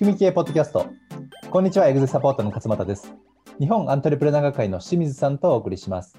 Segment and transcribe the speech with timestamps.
[0.00, 0.86] 組み系ポッドキャスト。
[1.50, 3.14] こんにちは、エグゼサポートの勝俣です。
[3.58, 6.16] 日本アントレプレナー学会の清水さんとお送りします。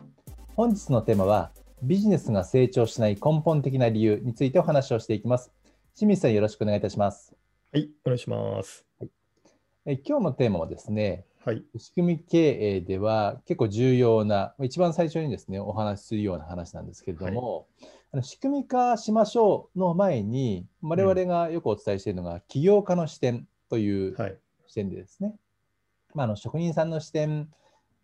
[0.55, 1.51] 本日のテーマは、
[1.81, 5.51] ビジネスが成長しない根本的な理由についてお話をしていきます。
[5.95, 7.33] 清水さん、よろしくお願いいたします。
[7.73, 8.85] はい、お願いします。
[9.87, 17.65] え今日のテーマはですね、はい、仕組み経営では結構重要な、一番最初にですね、お話しするような話なんですけれども、
[18.11, 25.33] あの仕組み化しましょうの前に、我々がよくお伝えしているのが、起業家の視点というはい、視点でですね、
[26.13, 27.47] まあ、あの職人さんの視点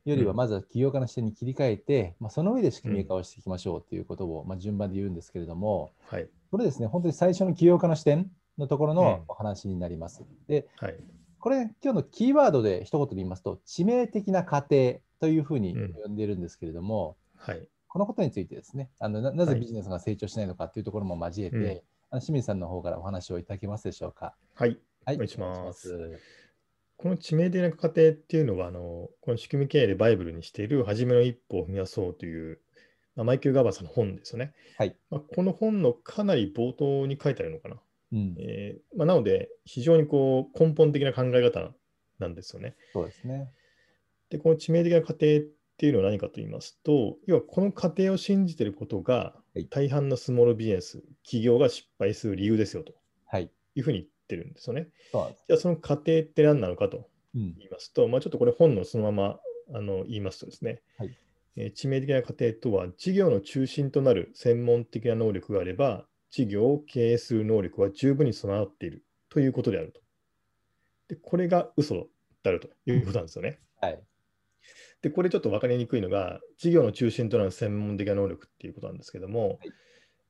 [0.06, 8.98] よりは、まずは起業家の視点に切り替えて、まあ、その上で仕組み化をしていきましょうということを、まあ、順番で言うんですけれども、はい、これですね、本当に最初の起業家の視点のところうん。
[8.98, 10.24] のお話になります。
[10.48, 10.96] で、はい、
[11.40, 15.94] これ、今日のキーワードで一言で言いますと、致命的な過程というふうにうん。
[16.04, 19.60] 呼んでいるんですけれども、はい、このことについてですね、あのななぜはい。
[19.60, 21.82] ビジネスが成長しないのかというところも交えて、うん。
[22.10, 24.34] あの清水さんの方からお話をいただけますでしょうか？
[24.56, 24.80] はい。
[25.08, 26.20] はい、お願いします
[26.98, 32.60] この致命的な過程っていうのは、あのこの仕組み経営でバイブルにしている初めの一歩を踏み出そうという、
[33.16, 34.54] まあ、マイケル・ガーバーさんの本ですよね。
[34.78, 34.98] はい。
[35.10, 37.78] まあ、この本のかなり冒頭に書いてあるのかな。
[38.12, 41.72] うん、えーまあ、なので、非常にこう根本的な考え方
[42.20, 42.76] なんですよね。
[42.92, 43.50] そうですね。
[44.30, 45.18] で、この致命的な過程っ
[45.78, 52.94] ていうのは何かと言いますと、要はこの過程を信じていることがはい大半のスモールビジネス、企業が失敗する理由ですよと
[53.28, 53.50] はい。
[53.76, 54.90] いうふうに言ってるんですよね。
[55.12, 57.56] じゃあその過程って何なのかとうん。
[57.58, 59.40] 言いますと、まあ、ちょっとこれ本のそのまま
[59.74, 61.18] あの言いますとですね、はい
[61.56, 70.02] えー致命的な過程とは、事業の中心となる専門的な能力があれば、事業を経営する能力は十分に備わっているということであると。
[71.08, 73.60] で、これが嘘であるということなんですよね。
[73.82, 74.00] はい。
[75.02, 79.58] で、これちょっと分かりにくいのが、事業の中心となる専門的な能力っていうことなんですけども、はい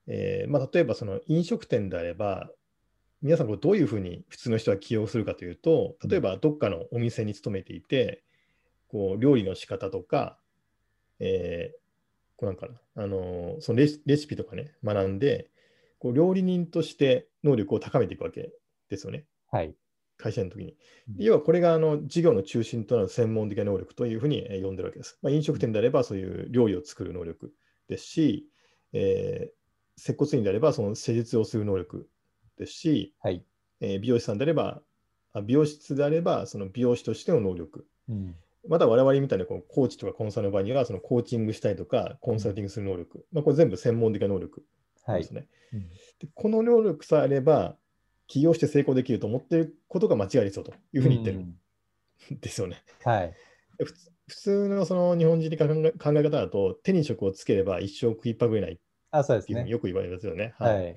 [0.08, 2.50] えーまあ、例えばその飲食店であれば、
[3.22, 8.24] 皆さんこれどういうふうに普通の人は起用するかというと、例えばどっかのお店に勤めていて、
[8.88, 10.38] こう料理の仕方とか、
[11.20, 11.78] えー
[12.40, 15.50] こうなんかな、あのーそのレシレシピとかね、学んで、
[15.98, 18.52] こう料理人として能力を高めていくわけ
[18.90, 19.26] ですよね。
[19.50, 19.74] はい。
[20.18, 20.76] 会社の時に。
[21.10, 25.18] うん要はこれがあの事業の中心となる専門的な能力というふうにえー呼んでるわけです。
[25.24, 27.52] まあ、飲食店であればそういう料理を作る能力
[27.88, 28.48] ですし、
[28.94, 29.58] えー
[30.00, 32.08] 接骨院であればその施術をする能力
[32.58, 33.44] ですし、はい。
[33.80, 34.82] えー美容師さんであれば、
[35.34, 37.86] あ美容室であればその美容師としての能力。
[38.10, 38.36] うん。
[38.68, 43.26] また我々みたいなこうコーチとかコンサルの場合にはそのコーチングしたりとかコンサルティングする能力。
[43.32, 44.64] まあ、これ全部専門的な能力
[45.06, 45.32] はいです。
[45.32, 45.48] ね。
[45.74, 47.78] うんでこの能力さえあれば
[48.28, 52.84] 起業して成功できると思っていることが間違いですよというふうに言ってるうんんですよね。
[53.04, 53.34] はい。
[53.78, 53.86] で
[54.28, 58.78] 普通のその日本人的な考え考え方だと、手に職をつければ一生食いっぱぐれないっ
[59.12, 59.48] あ、そうですね。
[59.48, 60.54] ていうふうによく言われますよね。
[60.58, 60.96] ははいだかい。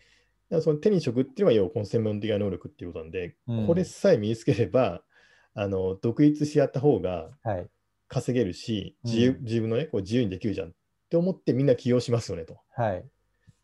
[0.56, 5.02] らその手に職っていうのは要はこの専門的な能力っていうことなんで、うんこれさえ身につければ、
[5.54, 7.68] あの独立してやった方がはい。
[8.08, 10.72] 稼げるし、自由うん自分のね、こう自由にできるじゃんっ
[11.10, 12.58] て思ってみんな起業しますよねと。
[12.74, 13.04] はい。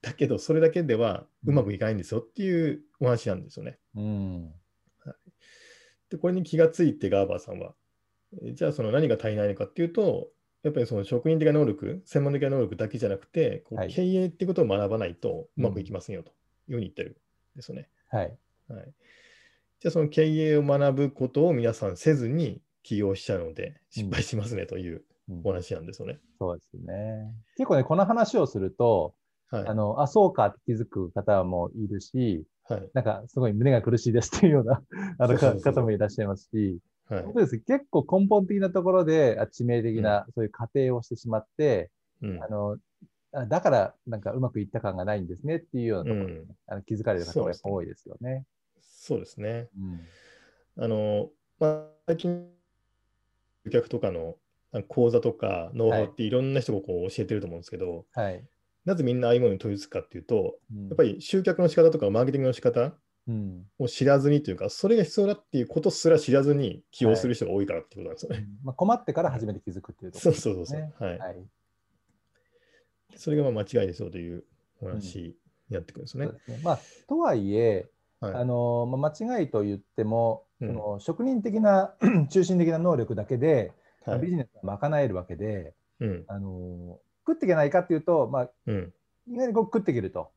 [0.02, 3.78] だけど、それだけではうまくいかないんですよっていうお話なんですよね。
[3.96, 4.52] うん。
[6.10, 7.74] で、これに気がついてガーバーさんは、
[8.42, 10.28] えじゃあその何が足りないのかっていうと、
[10.62, 16.32] やっぱりその職人的な能力、専門的な能力だけじゃなくて、こはいう経営っていうことを学ばないとうまくいきませんよとい
[16.68, 17.14] うふうに言ってるん
[17.56, 17.88] ですよね。
[18.08, 18.38] はい。
[18.68, 18.92] はい、
[19.80, 26.18] じゃあその経営を学ぶことを皆さんせずに起業しちゃうので失敗しますねといううんお話なんですよね。
[26.38, 27.32] そうですね。
[27.56, 29.14] 結構ね、この話をすると、
[29.50, 29.66] はい。
[29.66, 32.90] あの、あ、そうかって気づく方もいるし、はい。
[32.94, 34.82] なんかすごい胸が苦しいですっていうような
[35.18, 36.78] あの方もいらっしゃいますし、
[37.08, 42.76] はい本当です結構根本的なところであ致命的なそういう過程をしてしまって、うんあのあ
[43.44, 48.46] だからなんかうまくいった感がないんですねっていうようなところに、うんあの気づかれる方がやっぱ多いですよね。
[48.80, 49.68] そうですね。
[49.78, 50.00] うん
[50.78, 52.48] あの、まあ、最近、
[53.64, 54.36] 顧客とかの
[54.88, 58.44] 講座とかノウハウっていろんな人がこう教えてると思うんですけど、はい。
[58.84, 62.92] なぜみんなああいうものに取り付くかっていうと、うんやっぱり集客の仕方とかマーケティングの仕方
[63.28, 68.46] うんを知らずにというか、それが必要だっていうことすら知らずに起用する人が多いからっていうことなんですよね。
[68.62, 70.80] まあ、困ってから初めて気づくっていうとこそうろそうそうそう。
[70.80, 71.18] ねはい。
[71.18, 71.36] はい。
[73.14, 74.44] それがまあ間違いですよという
[74.82, 75.36] お話
[75.70, 76.34] になってくるんですねそう。
[76.34, 77.88] ですねまあ、とはいえ、
[78.20, 81.94] はいあのまあ、間違いと言っても、うんその職人的な
[82.30, 83.72] 中心的な能力だけで、
[84.06, 84.20] はい。
[84.20, 86.24] ビジネスが賄えるわけで、うん。
[86.28, 88.92] あの食っていけないかっていうと、まあ、うん。
[89.28, 90.30] 意外にこう食っていけると。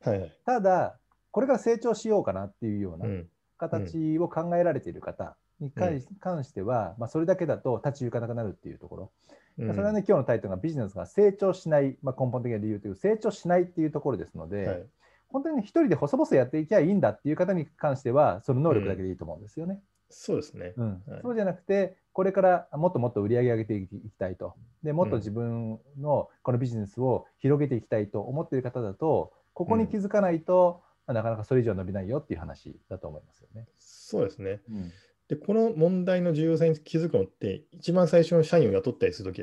[0.00, 0.32] はいはい。
[0.44, 0.98] ただ、
[1.30, 2.98] これから成長しようかなっていうようう。
[2.98, 3.26] なん
[3.60, 9.12] 形を考えられている方に関し,、ては、まあ、それだけだと立ち行かなくなるっていうところ、
[9.60, 14.86] うんそれはね、今日のタイトルがビジネスが成長しない、まあ、根本的な理由という成長しないっていうところですので、はい。
[15.28, 19.80] 本当にね一人で細々やっていきゃいいんだっていう方に関しては、その能力だけでいいと思うんですよね。
[20.08, 20.72] そうですね。
[20.76, 24.54] うんはいそうじゃなくて、これからもっともっと売り上げ上げていきたいと。
[24.82, 33.68] でもっと自分のこのビジネスを広げていきたいと思っている方だと、ここに気づかないと、まあなかなかそれ以上伸びないよっていう話だと思いますよね。
[33.78, 34.60] そうですね。
[34.68, 34.92] うん
[35.30, 39.40] で、この問題の重要さに気づくのって、一番最初の社員を雇ったりするとき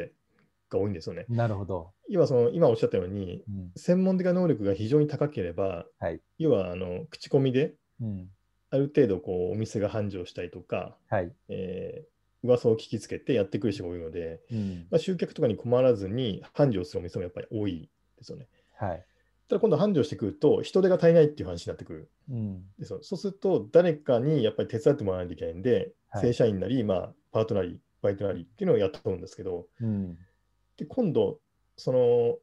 [0.70, 1.26] が多いんですよね。
[1.30, 1.94] なるほど。
[2.10, 6.20] 今その、今おっしゃったように、うん専門的な能力が非常に高ければ、はい。
[6.40, 8.30] 要はあの口コミでうん
[8.70, 11.32] ある程度こうお店が繁盛したりとか、はい。
[11.48, 18.48] えー噂を聞きつけてやってくる人が多いので、うんまあ、集客とかに困らずに繁盛するお店もやっぱり多いですよね。
[18.76, 19.06] はい。
[19.48, 23.00] ただ今度繁盛してくると人手が足りないっていう話になってくるうんんですよ。
[23.02, 30.18] そうすると誰かにやっぱり手伝ってもらわないといけないんで、はい正社員なり、まあ、パートなり、バイトなりっていうのをやったと思うんですけど、うん
[30.78, 31.40] で今度
[31.76, 32.38] その、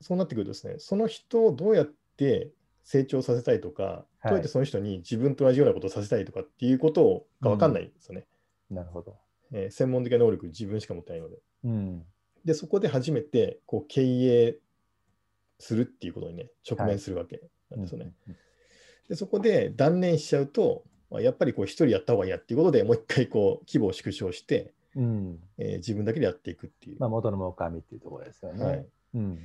[0.00, 1.86] そうなってくるとですね、その人をどうやっ
[2.16, 2.50] て
[2.84, 8.26] 成長させたいとか、いどうやってその人に自分と同じようなことをさせたいとかっていうことが分かんないんですよね。
[8.70, 9.16] なるほど。
[9.52, 11.38] えー専門的な能力自分しか持ってないので。
[11.64, 12.04] うん
[12.44, 14.56] で、そこで初めてこう経営
[15.62, 18.12] するっていうことにね、直面するわけなんですよね。
[19.08, 26.96] で、そこで断念しちゃうと、まあやっぱりこう一人やった方がいいやっていうことでもう一回こう規模を縮小して、うんえー自分だけでやっていくっていう。
[26.98, 28.64] まあ、元の儲かみっていうところですよね。
[28.64, 29.38] はい、うん、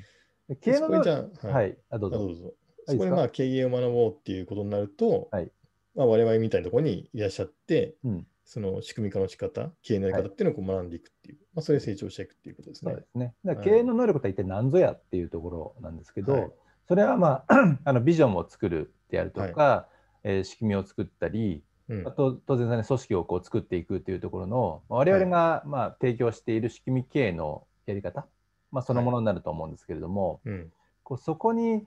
[0.59, 2.15] 経営のそこでじゃあ、ははいい、あどうぞ。
[2.15, 2.45] あどうぞ。
[2.45, 2.53] いい
[2.87, 5.51] そこでまあ経営を学ぼうっていうことになると、はい
[5.93, 12.91] まあ、我々みたいなところにいらっしゃって、うんその仕組み化の仕方、経営のやり方っていうのをこう学んでいくっていう、まあ、それで成長していくっていうことですね。
[12.93, 13.33] そうですね。
[13.43, 13.79] だからはい。
[13.79, 16.51] 経営の能力とは一体何ぞやっていうところなんですけど、はい。
[16.87, 19.89] それはまあ あのビジョンを作るであるとか、
[20.23, 22.07] えー仕組みを作ったり、うん。
[22.07, 28.25] あと当然、ね、組織をこう作っていくっていうところの、まあ我々がまあ提供している仕組み経営のやり方、
[28.71, 30.71] まあ、そのものになると思うんですけれども、うん。
[31.03, 31.85] こうそこに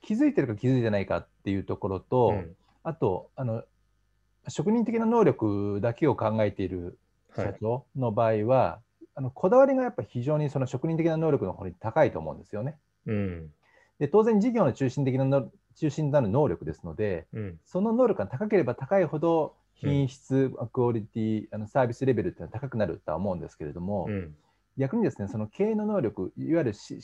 [0.00, 2.56] 気づいてるか気づいてないかっていうところと、うん。
[2.82, 3.62] あとあの
[4.48, 6.98] 職人的な能力だけを考えている
[7.34, 7.56] 社はい。
[7.60, 8.80] 長の場合は、
[9.14, 12.78] あのこだわりがやっぱ非常にその職人的な能力の方に高いと思うんですよね。
[13.06, 13.50] うん。
[13.98, 17.60] で当然事業の中心的なの中心になる能力ですのでうん。
[17.64, 24.36] その能力が高ければ高いほど品質、クオリティあのサービスレベルっていうのは高くなるとは思うんですけれども、うん。
[24.76, 27.00] 逆にですねその経営の能力いわゆる仕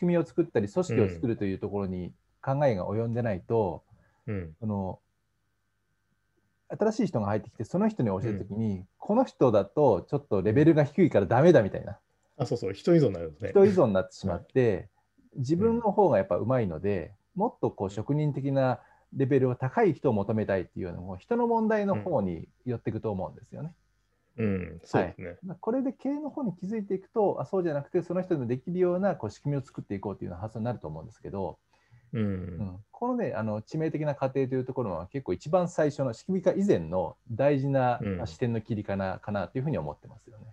[0.00, 2.12] 組みを作ったり組織を作るというところに
[2.42, 3.84] 考えが及んでないと、
[4.26, 4.56] うん。
[4.58, 4.98] その
[6.68, 11.98] 新しい人が入ってきてその人に教えるときに、この人だとちょっとレベルが低いからダメだみたいな。
[12.38, 13.50] あ、そうそう、人依存になるんですね。
[13.50, 14.88] 人依存になってしまって、
[15.36, 18.80] 自分の方がやっぱうまいので、もっとこう職人的な
[19.14, 23.72] レベルを高い人を求めたいっていうのも人の問題の方に寄っていくと思うんですよね。
[24.38, 25.36] うん、そうですね。
[25.44, 31.58] まあこれで経営の方に気づいていくとあそうじゃなくてその人のできるようなこう仕組みを作っていこうというような発想になると思うんですけど、
[32.20, 32.24] う。
[32.24, 40.44] うんん、このねあの致命的な過程というところは結構一番最初の仕組み化以前の大事な、視点の切りかなかなというふうに思ってますよね。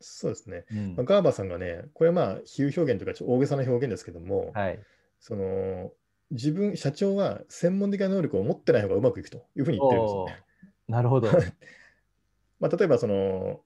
[0.00, 0.64] そうですね。
[0.72, 4.78] うんまあ、ガーバさんがね、これはまあ比喩表現というかちょっと大げさな表現ですけども、はい、
[5.20, 5.90] その
[6.30, 10.38] 自分、社長は専門的な能力を持ってない方がうまくいくというふうに言ってるんですよおね。
[10.88, 11.28] ーなるほど。
[12.60, 13.60] まあ、例えばその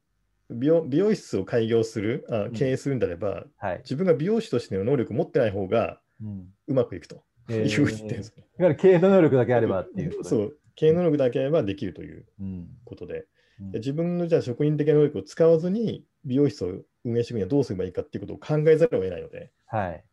[0.50, 8.44] 美容美容室を開業するあ、経営するんであれば、はい自分が美容師としての能力を持ってない方がうんうまくいくとえーいうふうに言ってるんですよね。
[8.58, 13.26] いわゆる経営の能力だけあればっていう そう、経営能力だけあればできるといううんことで、
[13.60, 20.04] うんで自分のじゃあ職人的な能力を使わずに美容室を運営していくにはどうすればいいかっていうことを考えざるを得ないので、はい。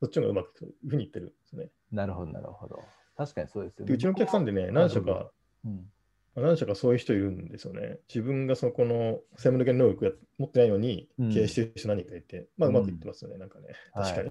[0.00, 1.70] そっちの方がうまくいふうに言ってるんですね。
[1.90, 2.80] なるほど、なるほど。
[3.16, 5.30] 確かにそうですよでうちのお客さんでね、何社か、
[5.64, 5.90] うん
[6.36, 7.98] 何社かそういう人いるんですよね。
[8.08, 13.74] 自分がそのこの専門的な能力を持ってないのにうん経営してる人何人かいて、まあうまくいってますよね、なんかね。
[13.92, 14.30] 確かに。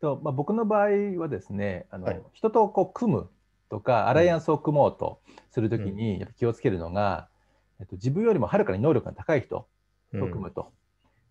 [0.00, 2.22] とまあ、僕の場合はですねあの、はい。
[2.32, 3.30] 人とこう組む
[3.68, 7.28] とかアライアンスを組もうとするときにやっぱ気をつけるのが、
[7.80, 9.66] えっと、自分よりもはるかに能力が高い人
[10.12, 10.72] と組むと。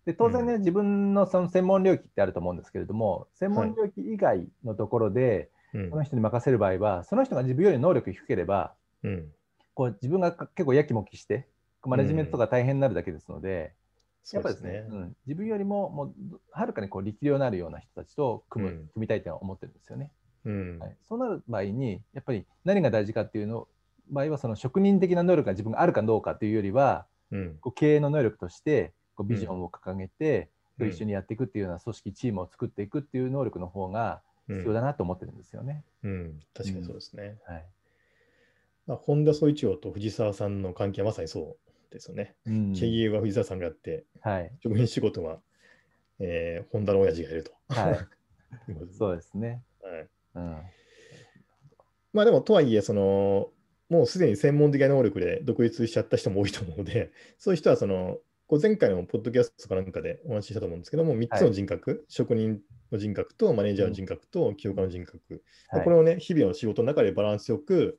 [0.04, 5.90] で当然ね、自分のその専門領域ってあると思うんですけれども専門領域以外のところで、うん。
[5.90, 9.32] その人に任せる場合はその人が自分より能力低ければうん。
[9.74, 11.46] こう自分が結構やきもきして
[11.84, 13.85] マネジメントが大変になるだけですので、そ
[14.32, 14.70] やっぱうですね。
[14.70, 14.96] りですね。
[14.98, 16.12] うん、自分よりももう
[16.50, 18.76] はるかにこう力量のあるような人たちと組む、うん。
[18.76, 20.10] 組みたいとは思ってるんですよね。
[20.44, 20.78] うん。
[20.78, 23.68] はい、そうなる場合にやっぱり何が大事かっていうの
[24.10, 27.56] 場合はその職人的な能力が自分があるかどうかというよりはうん。
[27.60, 34.56] こう経営の能力としてこうビジョンを掲げて、うん一緒にやっていくっていうような組織チームを作っていくっていう能力の方がうん。
[34.56, 35.84] 必要だなと思ってるんですよね。
[36.02, 36.40] うん。
[36.52, 37.38] 確かにそうですね。
[37.46, 37.64] はい。
[38.86, 41.65] まあ、本田総一郎と藤沢さんの関係はまさにそう
[41.96, 42.36] ですよね。
[42.46, 42.72] うん。
[42.74, 44.52] 経営は藤沢さんがやって、はい。
[44.62, 45.40] 職人仕事は、
[46.18, 47.52] えー、本田の親父がいると。
[47.68, 47.98] はい。
[48.96, 49.62] そうですね。
[49.82, 50.08] はい。
[50.36, 50.62] うん。
[52.12, 53.50] まあでも、とはいえ、その、
[53.88, 62.60] もうすでに専門的な能力で独立しちゃった人も多いと思うので、 そういう人はその、こう前回のポッドキャストかなんかでお話ししたと思うんですけども、3つの人格、はい、職人
[62.92, 67.98] の人格とマネージャーの人格と起業家の人格、はい、これをね、日々の仕事の中でバランスよく、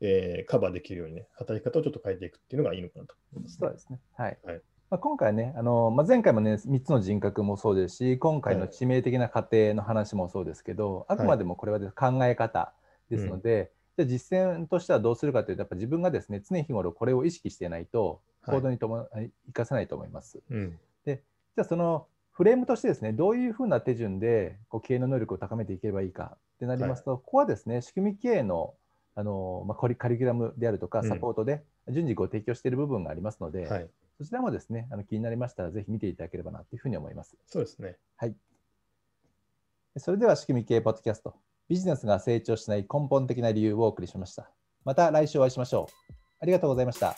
[0.00, 3.14] えー、カバーできるようにね、働き方をちょっと変えていくっていうのがいいのかなと。
[3.32, 3.98] 思います、ね、そうですね。
[4.16, 4.38] はい。
[4.44, 4.62] はい。
[4.88, 12.72] まあ、今回ね、あのまあ、前回もね、3つの人格もそうですし、今回の致命的な過程の話もそうですけど、はい、あくまでもこれは考え方
[13.10, 20.40] ですので、じゃ実践としてはどうするかというと、やっぱ自分がですね、常日頃これを意識していないと、行動にとも、はい、生かせないと思います。
[20.50, 28.74] うん、で、じゃあそのフレームとしてですね、どういうふうな手順でこう経営の能力を高めていけばいいかってなりますと、はい、ここはですね、仕組み経営の
[29.16, 37.36] あの、まあ、カリキュラムであるとか、サポートで順次ご提供している部分がありますので、うんはい、そちらもですね、あの気になりましたら、ぜひ見ていただければなというふうに思います。
[37.46, 37.96] そうですね。
[38.16, 38.36] はい。
[39.96, 41.34] それでは、仕組み経営ポッドキャスト、
[41.68, 44.50] ビジネスが成長しない根本的な理由をお送りしました。
[44.84, 46.12] また来週お会いしましょう。
[46.40, 47.16] ありがとうございました。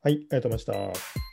[0.00, 1.23] はい、ありがとうございました。